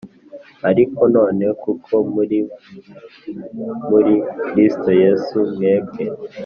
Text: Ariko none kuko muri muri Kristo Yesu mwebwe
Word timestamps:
Ariko 0.69 1.01
none 1.15 1.45
kuko 1.63 1.93
muri 2.13 2.39
muri 3.89 4.13
Kristo 4.49 4.89
Yesu 5.03 5.35
mwebwe 5.53 6.05